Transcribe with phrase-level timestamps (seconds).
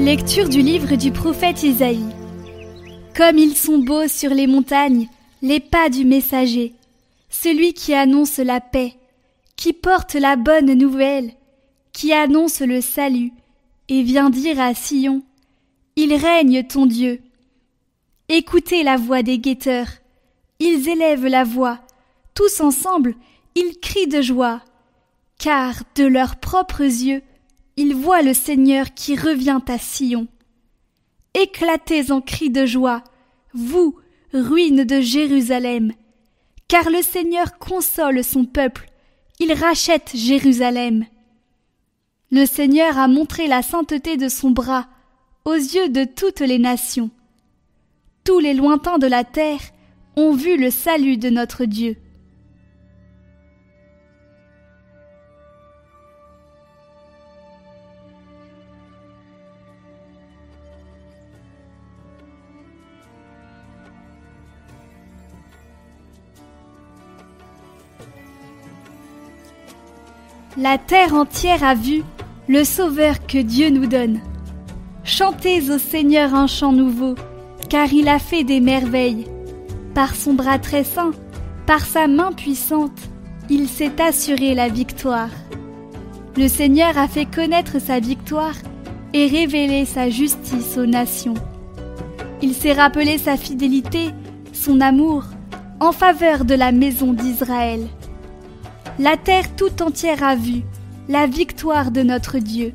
[0.00, 2.08] Lecture du livre du prophète Isaïe.
[3.14, 5.08] Comme ils sont beaux sur les montagnes,
[5.42, 6.72] les pas du messager,
[7.28, 8.94] celui qui annonce la paix,
[9.56, 11.32] qui porte la bonne nouvelle,
[11.92, 13.32] qui annonce le salut,
[13.90, 15.22] et vient dire à Sion,
[15.96, 17.20] Il règne ton Dieu.
[18.30, 19.90] Écoutez la voix des guetteurs,
[20.60, 21.78] ils élèvent la voix,
[22.32, 23.16] tous ensemble,
[23.54, 24.62] ils crient de joie,
[25.38, 27.20] car de leurs propres yeux,
[27.76, 30.26] ils voient le Seigneur qui revient à Sion.
[31.34, 33.04] Éclatez en cris de joie,
[33.54, 33.96] vous,
[34.32, 35.92] ruines de Jérusalem,
[36.68, 38.86] car le Seigneur console son peuple,
[39.38, 41.06] il rachète Jérusalem.
[42.30, 44.86] Le Seigneur a montré la sainteté de son bras
[45.44, 47.10] aux yeux de toutes les nations.
[48.24, 49.60] Tous les lointains de la terre
[50.16, 51.96] ont vu le salut de notre Dieu.
[70.62, 72.02] La terre entière a vu
[72.46, 74.20] le Sauveur que Dieu nous donne.
[75.04, 77.14] Chantez au Seigneur un chant nouveau,
[77.70, 79.24] car il a fait des merveilles.
[79.94, 81.12] Par son bras très saint,
[81.64, 83.00] par sa main puissante,
[83.48, 85.30] il s'est assuré la victoire.
[86.36, 88.56] Le Seigneur a fait connaître sa victoire
[89.14, 91.40] et révélé sa justice aux nations.
[92.42, 94.10] Il s'est rappelé sa fidélité,
[94.52, 95.24] son amour,
[95.80, 97.88] en faveur de la maison d'Israël.
[98.98, 100.62] La terre tout entière a vu
[101.08, 102.72] la victoire de notre Dieu.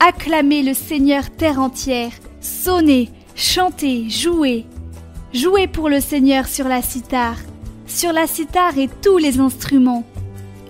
[0.00, 4.66] Acclamez le Seigneur terre entière, sonnez, chantez, jouez.
[5.32, 7.38] Jouez pour le Seigneur sur la cithare,
[7.86, 10.04] sur la cithare et tous les instruments.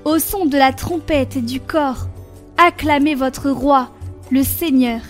[0.04, 2.08] Au son de la trompette et du corps,
[2.58, 3.90] acclamez votre roi,
[4.30, 5.00] le Seigneur.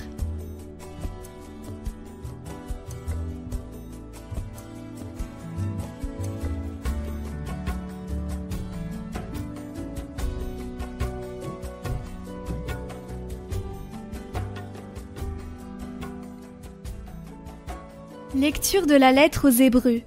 [18.40, 20.00] Lecture de la lettre aux Hébreux.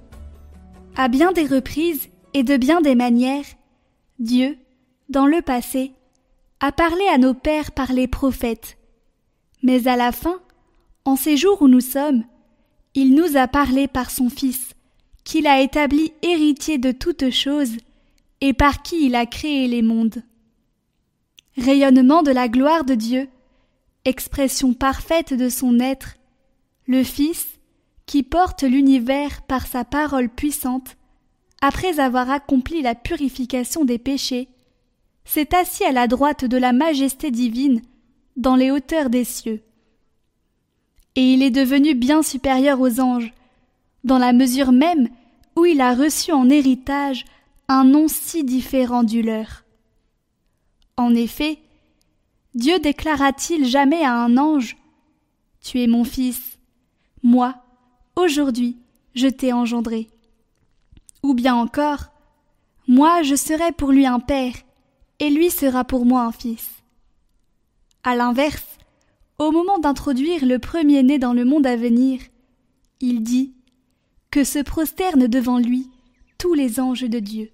[0.96, 3.44] À bien des reprises et de bien des manières,
[4.18, 4.58] Dieu,
[5.08, 5.92] dans le passé,
[6.58, 8.76] a parlé à nos pères par les prophètes.
[9.62, 10.40] Mais à la fin,
[11.04, 12.24] en ces jours où nous sommes,
[12.94, 14.74] il nous a parlé par son Fils,
[15.22, 17.76] qu'il a établi héritier de toutes choses,
[18.40, 20.24] et par qui il a créé les mondes.
[21.56, 23.28] Rayonnement de la gloire de Dieu,
[24.04, 26.16] expression parfaite de son être,
[26.88, 27.53] le Fils,
[28.06, 30.96] qui porte l'univers par sa parole puissante,
[31.60, 34.48] après avoir accompli la purification des péchés,
[35.24, 37.80] s'est assis à la droite de la majesté divine
[38.36, 39.62] dans les hauteurs des cieux.
[41.16, 43.32] Et il est devenu bien supérieur aux anges,
[44.02, 45.08] dans la mesure même
[45.56, 47.24] où il a reçu en héritage
[47.68, 49.64] un nom si différent du leur.
[50.96, 51.58] En effet,
[52.54, 54.76] Dieu déclara-t-il jamais à un ange
[55.62, 56.58] Tu es mon fils,
[57.22, 57.63] moi,
[58.16, 58.78] Aujourd'hui,
[59.14, 60.08] je t'ai engendré.
[61.22, 62.12] Ou bien encore,
[62.86, 64.54] moi je serai pour lui un père,
[65.18, 66.70] et lui sera pour moi un fils.
[68.02, 68.78] À l'inverse,
[69.38, 72.20] au moment d'introduire le premier-né dans le monde à venir,
[73.00, 73.52] il dit
[74.30, 75.90] que se prosternent devant lui
[76.38, 77.50] tous les anges de Dieu.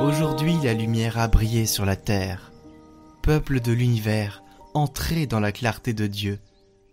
[0.00, 2.52] Aujourd'hui la lumière a brillé sur la terre.
[3.20, 6.38] Peuple de l'univers, entrez dans la clarté de Dieu.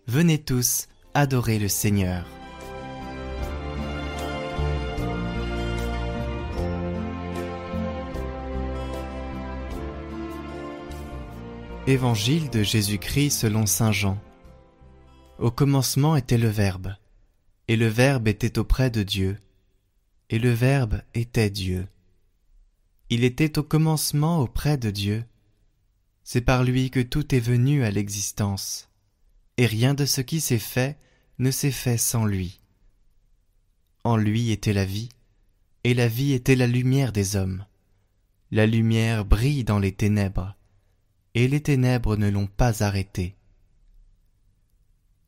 [0.08, 2.26] Venez tous adorer le Seigneur.
[11.86, 14.18] Évangile de Jésus-Christ selon Saint Jean.
[15.38, 16.94] Au commencement était le Verbe,
[17.68, 19.38] et le Verbe était auprès de Dieu,
[20.28, 21.86] et le Verbe était Dieu.
[23.08, 25.24] Il était au commencement auprès de Dieu.
[26.24, 28.90] C'est par lui que tout est venu à l'existence,
[29.58, 30.98] et rien de ce qui s'est fait
[31.38, 32.60] ne s'est fait sans lui.
[34.02, 35.08] En lui était la vie,
[35.84, 37.64] et la vie était la lumière des hommes.
[38.50, 40.56] La lumière brille dans les ténèbres,
[41.34, 43.36] et les ténèbres ne l'ont pas arrêtée.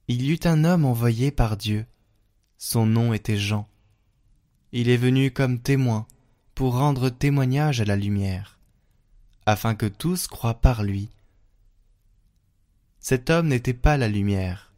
[0.08, 1.86] Il y eut un homme envoyé par Dieu,
[2.56, 3.68] son nom était Jean.
[4.72, 6.08] Il est venu comme témoin
[6.58, 8.58] pour rendre témoignage à la lumière,
[9.46, 11.08] afin que tous croient par lui.
[12.98, 14.72] Cet homme n'était pas la lumière,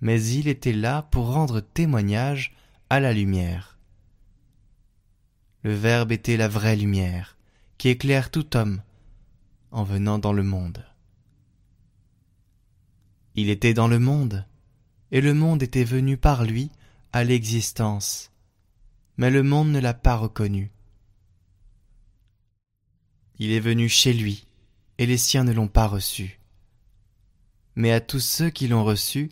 [0.00, 2.54] mais il était là pour rendre témoignage
[2.90, 3.76] à la lumière.
[5.64, 7.36] Le Verbe était la vraie lumière,
[7.76, 8.80] qui éclaire tout homme
[9.72, 10.86] en venant dans le monde.
[13.34, 14.46] Il était dans le monde,
[15.10, 16.70] et le monde était venu par lui
[17.12, 18.30] à l'existence,
[19.16, 20.70] mais le monde ne l'a pas reconnu.
[23.38, 24.46] Il est venu chez lui,
[24.98, 26.38] et les siens ne l'ont pas reçu.
[27.74, 29.30] Mais à tous ceux qui l'ont reçu,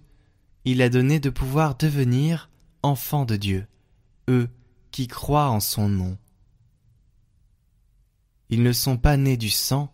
[0.65, 2.51] il a donné de pouvoir devenir
[2.83, 3.67] enfants de Dieu,
[4.29, 4.49] eux
[4.91, 6.19] qui croient en son nom.
[8.49, 9.93] Ils ne sont pas nés du sang,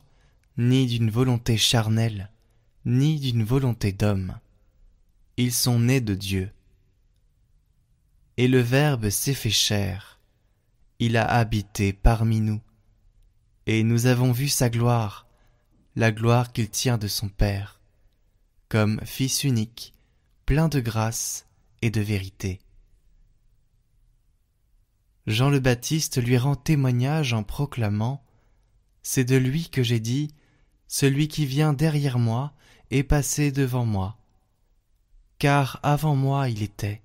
[0.56, 2.30] ni d'une volonté charnelle,
[2.84, 4.38] ni d'une volonté d'homme.
[5.36, 6.50] Ils sont nés de Dieu.
[8.38, 10.18] Et le Verbe s'est fait chair.
[10.98, 12.60] Il a habité parmi nous
[13.68, 15.26] et nous avons vu sa gloire,
[15.94, 17.82] la gloire qu'il tient de son Père,
[18.70, 19.92] comme Fils unique,
[20.46, 21.46] plein de grâce
[21.82, 22.62] et de vérité.
[25.26, 28.24] Jean le Baptiste lui rend témoignage en proclamant
[29.02, 30.28] C'est de lui que j'ai dit
[30.86, 32.54] Celui qui vient derrière moi
[32.90, 34.16] est passé devant moi,
[35.38, 37.02] car avant moi il était.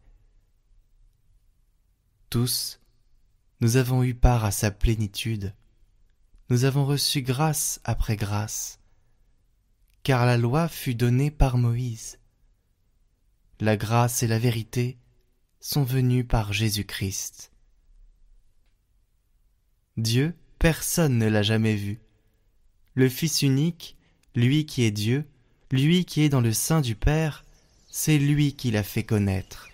[2.29, 2.79] Tous,
[3.59, 5.53] nous avons eu part à sa plénitude
[6.49, 8.79] nous avons reçu grâce après grâce,
[10.03, 12.19] car la loi fut donnée par Moïse.
[13.59, 14.97] La grâce et la vérité
[15.59, 17.51] sont venues par Jésus-Christ.
[19.95, 22.01] Dieu, personne ne l'a jamais vu.
[22.95, 23.95] Le Fils unique,
[24.35, 25.25] lui qui est Dieu,
[25.71, 27.45] lui qui est dans le sein du Père,
[27.89, 29.69] c'est lui qui l'a fait connaître.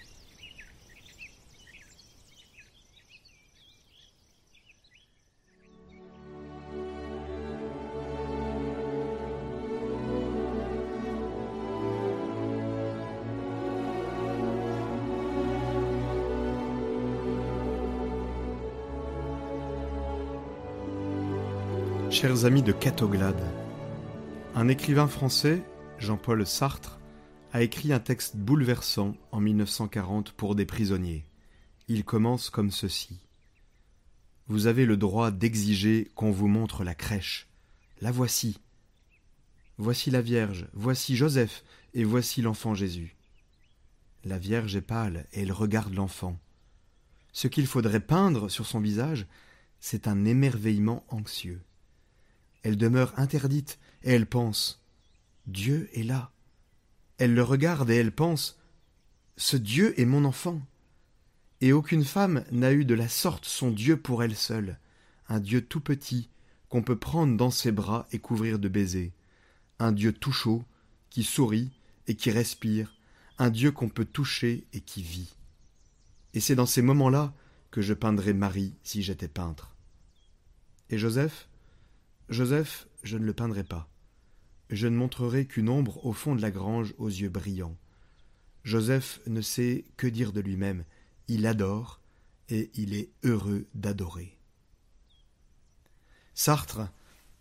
[22.11, 23.43] Chers amis de Catoglade,
[24.55, 25.61] un écrivain français,
[25.99, 26.99] Jean-Paul Sartre,
[27.53, 31.27] a écrit un texte bouleversant en 1940 pour des prisonniers.
[31.87, 33.19] Il commence comme ceci.
[34.47, 37.47] Vous avez le droit d'exiger qu'on vous montre la crèche.
[38.01, 38.59] La voici.
[39.77, 41.63] Voici la Vierge, voici Joseph,
[41.93, 43.17] et voici l'enfant Jésus.
[44.23, 46.39] La Vierge est pâle, et elle regarde l'enfant.
[47.33, 49.27] Ce qu'il faudrait peindre sur son visage,
[49.79, 51.61] c'est un émerveillement anxieux.
[52.63, 54.81] Elle demeure interdite, et elle pense
[55.47, 56.31] Dieu est là.
[57.17, 58.57] Elle le regarde et elle pense
[59.37, 60.61] Ce Dieu est mon enfant.
[61.61, 64.79] Et aucune femme n'a eu de la sorte son Dieu pour elle seule,
[65.27, 66.29] un Dieu tout petit,
[66.69, 69.11] qu'on peut prendre dans ses bras et couvrir de baisers,
[69.79, 70.63] un Dieu tout chaud,
[71.09, 71.71] qui sourit
[72.07, 72.95] et qui respire,
[73.37, 75.35] un Dieu qu'on peut toucher et qui vit.
[76.33, 77.33] Et c'est dans ces moments-là
[77.71, 79.75] que je peindrais Marie si j'étais peintre.
[80.89, 81.49] Et Joseph?
[82.29, 83.89] Joseph, je ne le peindrai pas.
[84.69, 87.77] Je ne montrerai qu'une ombre au fond de la grange aux yeux brillants.
[88.63, 90.86] Joseph ne sait que dire de lui-même.
[91.27, 92.01] Il adore
[92.50, 94.38] et il est heureux d'adorer.
[96.36, 96.81] Sartre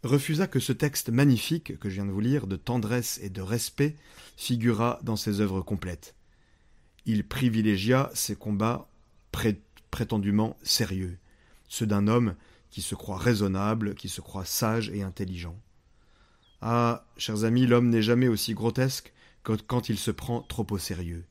[0.03, 3.43] refusa que ce texte magnifique que je viens de vous lire, de tendresse et de
[3.43, 3.95] respect,
[4.37, 6.15] figurât dans ses œuvres complètes.
[7.05, 8.89] Il privilégia ses combats
[9.91, 11.19] prétendument sérieux,
[11.69, 12.35] ceux d'un homme
[12.71, 15.59] qui se croit raisonnable, qui se croit sage et intelligent.
[16.61, 19.13] Ah, chers amis, l'homme n'est jamais aussi grotesque
[19.45, 21.25] que quand il se prend trop au sérieux.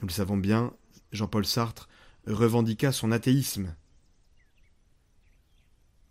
[0.00, 0.72] Nous le savons bien,
[1.12, 1.88] Jean-Paul Sartre
[2.26, 3.74] revendiqua son athéisme.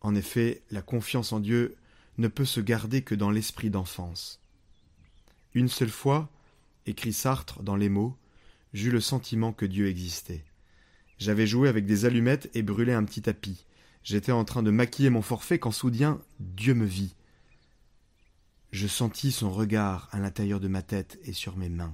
[0.02, 1.76] En effet, la confiance en Dieu
[2.18, 4.42] ne peut se garder que dans l'esprit d'enfance.
[5.54, 6.30] Une seule fois,
[6.86, 8.18] écrit Sartre dans les mots,
[8.74, 10.44] j'eus le sentiment que Dieu existait.
[11.18, 13.66] J'avais joué avec des allumettes et brûlé un petit tapis.
[14.10, 17.14] J'étais en train de maquiller mon forfait quand soudain Dieu me vit.
[18.72, 21.94] Je sentis son regard à l'intérieur de ma tête et sur mes mains.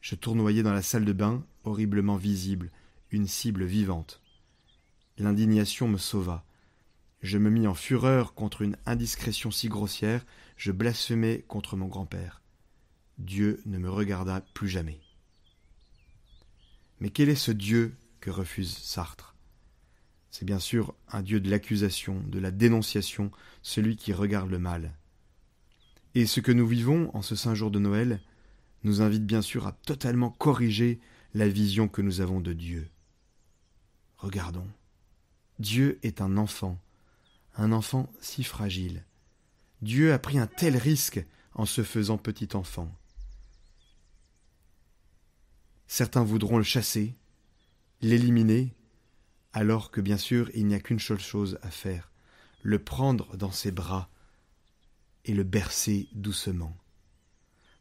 [0.00, 2.72] Je tournoyais dans la salle de bain, horriblement visible,
[3.12, 4.20] une cible vivante.
[5.16, 6.44] L'indignation me sauva.
[7.20, 10.26] Je me mis en fureur contre une indiscrétion si grossière,
[10.56, 12.42] je blasphémais contre mon grand-père.
[13.18, 15.00] Dieu ne me regarda plus jamais.
[16.98, 19.31] Mais quel est ce Dieu que refuse Sartre?
[20.32, 24.96] C'est bien sûr un Dieu de l'accusation, de la dénonciation, celui qui regarde le mal.
[26.14, 28.20] Et ce que nous vivons en ce saint jour de Noël
[28.82, 31.00] nous invite bien sûr à totalement corriger
[31.34, 32.88] la vision que nous avons de Dieu.
[34.16, 34.66] Regardons.
[35.58, 36.80] Dieu est un enfant,
[37.56, 39.04] un enfant si fragile.
[39.82, 41.24] Dieu a pris un tel risque
[41.54, 42.90] en se faisant petit enfant.
[45.86, 47.14] Certains voudront le chasser,
[48.00, 48.74] l'éliminer,
[49.52, 52.10] alors que bien sûr il n'y a qu'une seule chose à faire,
[52.62, 54.08] le prendre dans ses bras
[55.24, 56.76] et le bercer doucement.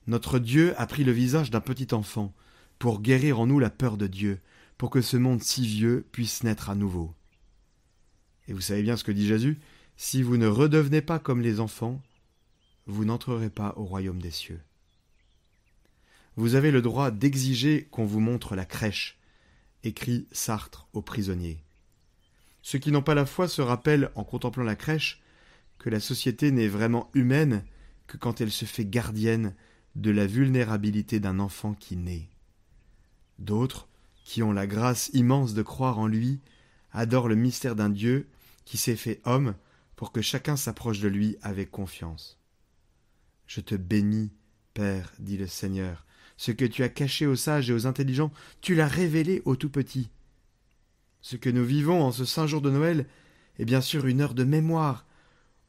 [0.08, 2.34] Notre Dieu a pris le visage d'un petit enfant
[2.80, 4.40] pour guérir en nous la peur de Dieu,
[4.78, 7.14] pour que ce monde si vieux puisse naître à nouveau.
[8.48, 9.60] Et vous savez bien ce que dit Jésus
[9.98, 12.02] Si vous ne redevenez pas comme les enfants,
[12.88, 14.60] vous n'entrerez pas au royaume des cieux.
[16.36, 19.20] Vous avez le droit d'exiger qu'on vous montre la crèche,
[19.84, 21.64] écrit Sartre aux prisonniers.
[22.62, 25.22] Ceux qui n'ont pas la foi se rappellent, en contemplant la crèche,
[25.80, 27.64] que la société n'est vraiment humaine
[28.08, 29.56] que quand elle se fait gardienne
[29.96, 32.30] de la vulnérabilité d'un enfant qui naît.
[33.40, 33.88] D'autres,
[34.24, 36.40] qui ont la grâce immense de croire en lui,
[36.92, 38.28] adorent le mystère d'un Dieu
[38.66, 39.56] qui s'est fait homme
[39.96, 42.38] pour que chacun s'approche de lui avec confiance.
[43.48, 44.32] Je te bénis,
[44.74, 46.06] Père, dit le Seigneur,
[46.42, 48.32] ce que tu as caché aux sages et aux intelligents,
[48.62, 50.10] tu l'as révélé aux tout petits.
[51.22, 53.06] Ce que nous vivons en ce saint jour de Noël
[53.60, 55.06] est bien sûr une heure de mémoire,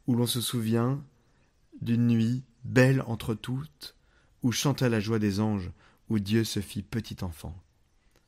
[0.07, 1.05] où l'on se souvient
[1.83, 3.97] d'une nuit belle entre toutes,
[4.43, 5.71] où chanta la joie des anges,
[6.09, 7.55] où Dieu se fit petit enfant.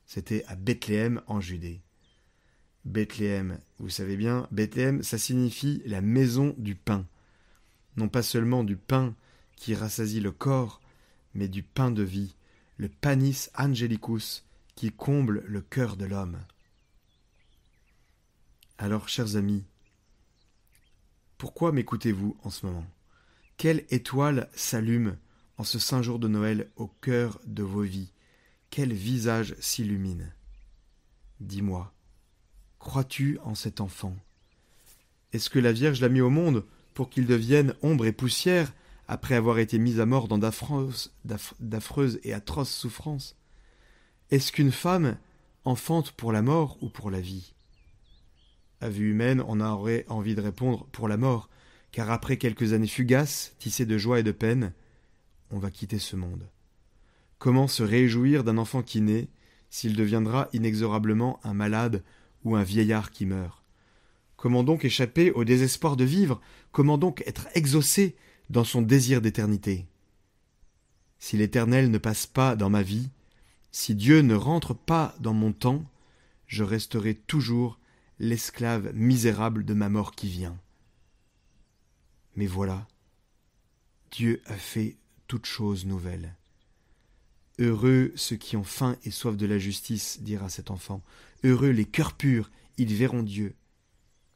[0.05, 1.81] C'était à Bethléem en Judée.
[2.83, 7.07] Bethléem, vous savez bien, Bethléem, ça signifie la maison du pain.
[7.97, 9.15] Non pas seulement du pain
[9.55, 10.79] qui rassasie le corps,
[11.35, 12.35] mais du pain de vie,
[12.77, 16.39] le panis angelicus, qui comble le cœur de l'homme.
[18.77, 19.63] Alors, chers amis,
[21.37, 22.85] pourquoi m'écoutez-vous en ce moment?
[23.57, 25.17] Quelle étoile s'allume
[25.57, 28.11] en ce saint jour de Noël au cœur de vos vies?
[28.69, 30.33] Quel visage s'illumine?
[31.39, 31.93] Dis-moi,
[32.79, 34.15] crois-tu en cet enfant?
[35.31, 38.73] Est-ce que la Vierge l'a mis au monde pour qu'il devienne ombre et poussière?
[39.07, 41.11] Après avoir été mise à mort dans d'affreuses,
[42.23, 43.35] et atroces souffrances
[44.31, 45.17] Est-ce qu'une femme
[45.63, 47.53] enfante pour la mort ou pour la vie?
[48.81, 51.49] À vue humaine, on aurait envie de répondre pour la mort,
[51.91, 54.73] car après quelques années fugaces, tissées de joie et de peine,
[55.51, 56.49] on va quitter ce monde.
[57.37, 59.29] Comment se réjouir d'un enfant qui naît
[59.69, 62.03] s'il deviendra inexorablement un malade
[62.43, 63.63] ou un vieillard qui meurt?
[64.35, 66.41] Comment donc échapper au désespoir de vivre?
[66.71, 68.15] Comment donc être exaucé
[68.49, 69.85] dans son désir d'éternité.
[71.19, 73.09] Si l'Éternel ne passe pas dans ma vie,
[73.71, 75.83] si Dieu ne rentre pas dans mon temps,
[76.47, 77.79] je resterai toujours
[78.19, 80.57] l'esclave misérable de ma mort qui vient.
[82.35, 82.87] Mais voilà,
[84.11, 84.97] Dieu a fait
[85.27, 86.35] toutes choses nouvelles.
[87.59, 91.01] Heureux ceux qui ont faim et soif de la justice, dira cet enfant.
[91.43, 93.55] Heureux les cœurs purs, ils verront Dieu.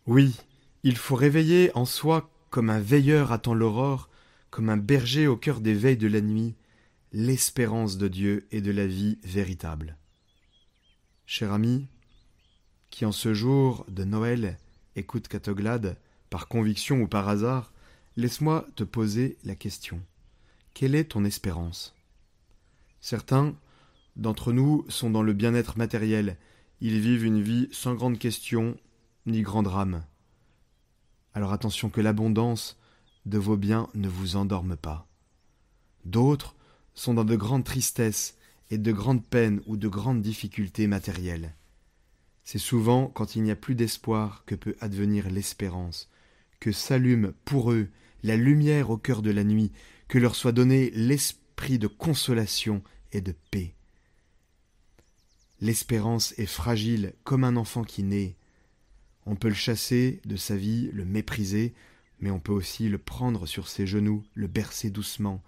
[0.08, 0.36] Oui,
[0.84, 4.10] il faut réveiller en soi comme un veilleur attend l'aurore,
[4.50, 6.56] comme un berger au cœur des veilles de la nuit,
[7.12, 9.98] l'espérance de Dieu et de la vie véritable.
[11.25, 11.88] Cher ami,
[12.89, 14.58] qui en ce jour de Noël
[14.96, 15.98] écoute Catoglade,
[16.29, 17.72] par conviction ou par hasard,
[18.18, 20.01] laisse-moi te poser la question.
[20.74, 21.96] Quelle est ton espérance?
[23.01, 23.56] Certains
[24.15, 26.38] d'entre nous sont dans le bien-être matériel,
[26.82, 28.77] ils vivent une vie sans grande question
[29.25, 30.03] ni grand drame.
[31.33, 32.77] Alors attention que l'abondance
[33.25, 35.07] de vos biens ne vous endorme pas.
[36.05, 36.55] D'autres
[36.93, 38.38] sont dans de grandes tristesses
[38.71, 41.55] et de grandes peines ou de grandes difficultés matérielles.
[42.43, 46.09] C'est souvent quand il n'y a plus d'espoir que peut advenir l'espérance,
[46.59, 47.89] que s'allume pour eux
[48.24, 49.71] la lumière au cœur de la nuit,
[50.07, 53.75] que leur soit donné l'esprit de consolation et de paix.
[55.62, 58.36] L'espérance est fragile comme un enfant qui naît,
[59.26, 61.74] on peut le chasser de sa vie, le mépriser,
[62.20, 65.42] mais on peut aussi le prendre sur ses genoux, le bercer doucement,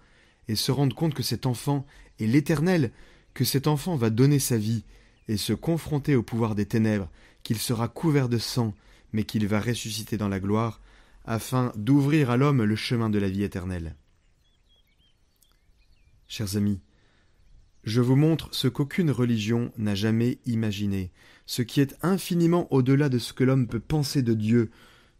[0.48, 1.86] et se rendre compte que cet enfant
[2.18, 2.92] est l'Éternel,
[3.34, 4.84] que cet enfant va donner sa vie,
[5.28, 7.10] et se confronter au pouvoir des ténèbres,
[7.42, 8.74] qu'il sera couvert de sang,
[9.12, 10.80] mais qu'il va ressusciter dans la gloire,
[11.24, 13.94] afin d'ouvrir à l'homme le chemin de la vie éternelle.
[16.26, 16.80] Chers amis,
[17.84, 21.10] je vous montre ce qu'aucune religion n'a jamais imaginé,
[21.46, 24.70] ce qui est infiniment au-delà de ce que l'homme peut penser de Dieu,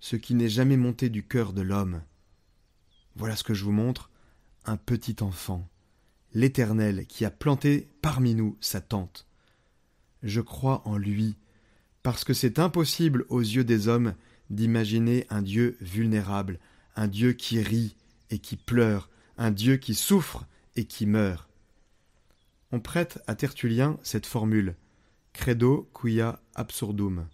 [0.00, 2.02] ce qui n'est jamais monté du cœur de l'homme.
[3.16, 4.10] Voilà ce que je vous montre,
[4.64, 5.68] un petit enfant,
[6.34, 9.26] l'Éternel qui a planté parmi nous sa tente.
[10.22, 11.36] Je crois en lui,
[12.02, 14.14] parce que c'est impossible aux yeux des hommes
[14.50, 16.60] d'imaginer un Dieu vulnérable,
[16.94, 17.96] un Dieu qui rit
[18.30, 21.51] et qui pleure, un Dieu qui souffre et qui meurt.
[22.74, 24.74] On prête à Tertullien cette formule
[25.34, 27.28] Credo quia absurdum.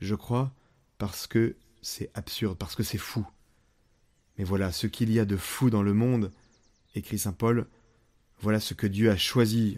[0.00, 0.54] Je crois
[0.96, 3.26] parce que c'est absurde, parce que c'est fou.
[4.38, 6.32] Mais voilà, ce qu'il y a de fou dans le monde,
[6.94, 7.66] écrit saint Paul,
[8.40, 9.76] voilà ce que Dieu a choisi,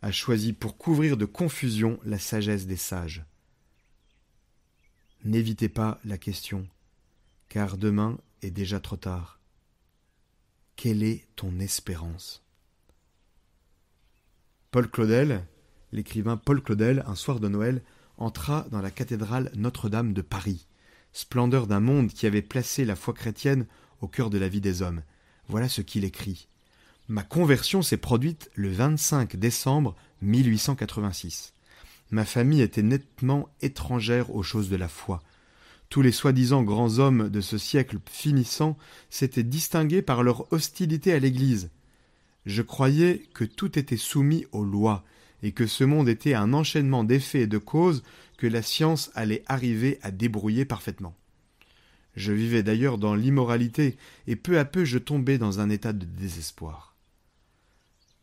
[0.00, 3.24] a choisi pour couvrir de confusion la sagesse des sages.
[5.24, 6.68] N'évitez pas la question,
[7.48, 9.40] car demain est déjà trop tard.
[10.76, 12.44] Quelle est ton espérance?
[14.72, 15.44] Paul Claudel,
[15.92, 17.82] l'écrivain Paul Claudel, un soir de Noël,
[18.16, 20.66] entra dans la cathédrale Notre-Dame de Paris,
[21.12, 23.66] splendeur d'un monde qui avait placé la foi chrétienne
[24.00, 25.02] au cœur de la vie des hommes.
[25.46, 26.48] Voilà ce qu'il écrit.
[27.06, 31.52] Ma conversion s'est produite le 25 décembre 1886.
[32.10, 35.22] Ma famille était nettement étrangère aux choses de la foi.
[35.90, 38.78] Tous les soi-disant grands hommes de ce siècle finissant
[39.10, 41.68] s'étaient distingués par leur hostilité à l'Église.
[42.46, 45.04] Je croyais que tout était soumis aux lois,
[45.42, 48.02] et que ce monde était un enchaînement d'effets et de causes
[48.36, 51.16] que la science allait arriver à débrouiller parfaitement.
[52.14, 56.04] Je vivais d'ailleurs dans l'immoralité, et peu à peu je tombais dans un état de
[56.04, 56.94] désespoir.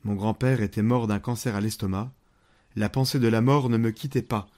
[0.04, 2.14] Mon grand-père était mort d'un cancer à l'estomac,
[2.76, 4.50] la pensée de la mort ne me quittait pas,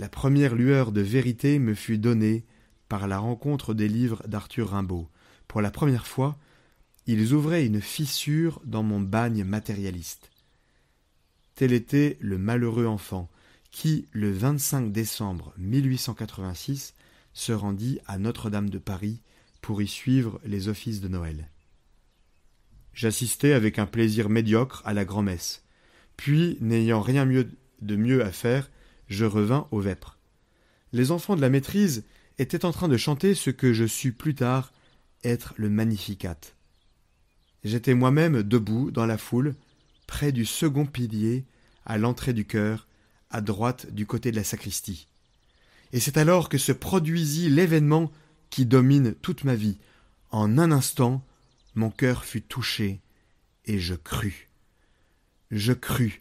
[0.00, 2.46] la première lueur de vérité me fut donnée
[2.88, 5.08] par la rencontre des livres d'Arthur Rimbaud.
[5.46, 6.38] Pour la première fois,
[7.10, 10.30] ils ouvraient une fissure dans mon bagne matérialiste.
[11.56, 13.28] Tel était le malheureux enfant
[13.72, 16.94] qui, le 25 décembre 1886,
[17.32, 19.20] se rendit à Notre-Dame de Paris
[19.60, 21.48] pour y suivre les offices de Noël.
[22.94, 25.64] J'assistai avec un plaisir médiocre à la grand-messe.
[26.16, 28.70] Puis, n'ayant rien de mieux à faire,
[29.08, 30.18] je revins aux vêpres.
[30.92, 32.04] Les enfants de la maîtrise
[32.38, 34.72] étaient en train de chanter ce que je sus plus tard
[35.24, 36.38] être le Magnificat.
[37.64, 39.54] J'étais moi-même debout dans la foule,
[40.06, 41.44] près du second pilier,
[41.84, 42.86] à l'entrée du chœur,
[43.30, 45.06] à droite du côté de la sacristie.
[45.92, 48.10] Et c'est alors que se produisit l'événement
[48.48, 49.78] qui domine toute ma vie.
[50.30, 51.22] En un instant,
[51.74, 53.00] mon cœur fut touché,
[53.66, 54.48] et je crus.
[55.50, 56.20] Je crus,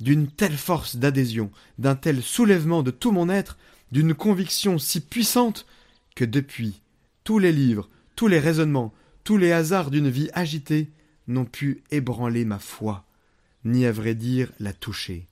[0.00, 3.58] d'une telle force d'adhésion, d'un tel soulèvement de tout mon être,
[3.92, 5.66] d'une conviction si puissante,
[6.14, 6.80] que depuis,
[7.24, 8.92] tous les livres, tous les raisonnements,
[9.24, 10.90] tous les hasards d'une vie agitée
[11.26, 13.04] n'ont pu ébranler ma foi,
[13.64, 15.26] ni à vrai dire la toucher.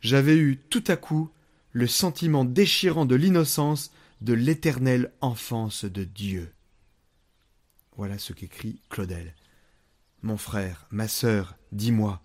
[0.00, 1.30] J'avais eu tout à coup
[1.72, 6.52] le sentiment déchirant de l'innocence de l'éternelle enfance de Dieu.
[7.96, 9.34] Voilà ce qu'écrit Claudel.
[10.22, 12.22] Mon frère, ma sœur, dis-moi,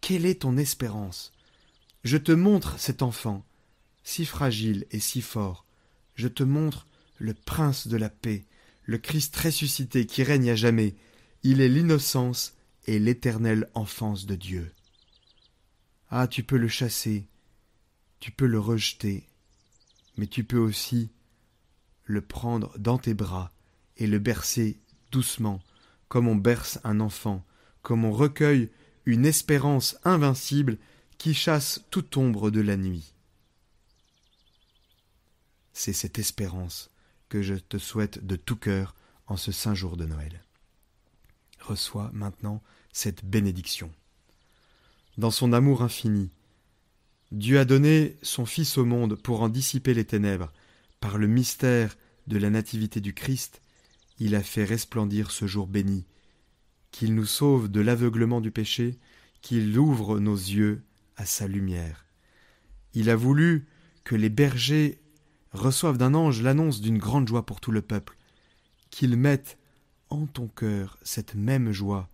[0.00, 1.32] quelle est ton espérance?
[2.04, 3.44] Je te montre cet enfant,
[4.04, 5.64] si fragile et si fort.
[6.14, 6.86] Je te montre
[7.18, 8.44] le prince de la paix,
[8.86, 10.94] le Christ ressuscité qui règne à jamais.
[11.42, 12.54] Il est l'innocence
[12.86, 14.72] et l'éternelle enfance de Dieu.
[16.08, 17.26] Ah, tu peux le chasser,
[18.20, 19.26] tu peux le rejeter,
[20.16, 21.10] mais tu peux aussi
[22.04, 23.52] le prendre dans tes bras
[23.96, 24.78] et le bercer
[25.10, 25.60] doucement,
[26.08, 27.44] comme on berce un enfant,
[27.82, 28.70] comme on recueille
[29.04, 30.78] une espérance invincible
[31.18, 33.14] qui chasse toute ombre de la nuit.
[35.72, 36.90] C'est cette espérance
[37.28, 38.94] que je te souhaite de tout cœur
[39.26, 40.42] en ce saint jour de Noël.
[41.60, 42.62] Reçois maintenant
[42.92, 43.90] cette bénédiction.
[45.18, 46.30] Dans son amour infini,
[47.32, 50.52] Dieu a donné son Fils au monde pour en dissiper les ténèbres.
[51.00, 53.60] Par le mystère de la nativité du Christ,
[54.18, 56.06] il a fait resplendir ce jour béni
[56.96, 58.98] qu'il nous sauve de l'aveuglement du péché,
[59.42, 60.82] qu'il ouvre nos yeux
[61.16, 62.06] à sa lumière.
[62.94, 63.66] Il a voulu
[64.02, 64.98] que les bergers
[65.56, 68.16] reçoivent d'un ange l'annonce d'une grande joie pour tout le peuple,
[68.90, 69.58] qu'il mette
[70.10, 72.08] en ton cœur cette même joie,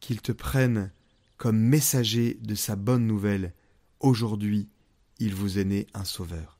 [0.00, 0.92] qu'il te prenne
[1.36, 3.54] comme messager de sa bonne nouvelle.
[4.00, 4.68] Aujourd'hui,
[5.18, 6.58] il vous est né un sauveur.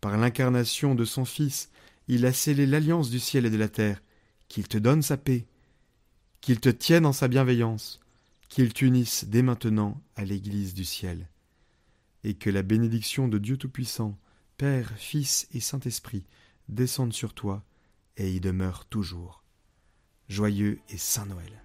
[0.00, 1.70] Par l'incarnation de son Fils,
[2.08, 4.02] il a scellé l'alliance du ciel et de la terre,
[4.48, 5.46] qu'il te donne sa paix,
[6.40, 8.00] qu'il te tienne en sa bienveillance,
[8.48, 11.28] qu'il t'unisse dès maintenant à l'Église du ciel,
[12.24, 14.18] et que la bénédiction de Dieu Tout-Puissant,
[14.62, 16.24] Père, Fils et Saint-Esprit
[16.68, 17.64] descende sur toi
[18.16, 19.42] et y demeure toujours.
[20.28, 21.64] Joyeux et Saint Noël.